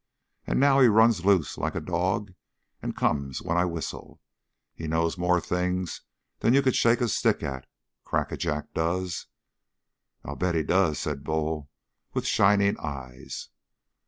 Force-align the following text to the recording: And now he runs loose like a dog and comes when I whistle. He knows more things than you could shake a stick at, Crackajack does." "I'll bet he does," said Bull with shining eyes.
And 0.47 0.59
now 0.59 0.79
he 0.79 0.87
runs 0.87 1.25
loose 1.25 1.59
like 1.59 1.75
a 1.75 1.79
dog 1.79 2.33
and 2.81 2.95
comes 2.97 3.39
when 3.39 3.55
I 3.55 3.65
whistle. 3.65 4.19
He 4.73 4.87
knows 4.87 5.15
more 5.15 5.39
things 5.39 6.01
than 6.39 6.55
you 6.55 6.63
could 6.63 6.75
shake 6.75 7.01
a 7.01 7.07
stick 7.07 7.43
at, 7.43 7.67
Crackajack 8.03 8.73
does." 8.73 9.27
"I'll 10.25 10.35
bet 10.37 10.55
he 10.55 10.63
does," 10.63 10.97
said 10.97 11.23
Bull 11.23 11.69
with 12.15 12.25
shining 12.25 12.79
eyes. 12.79 13.49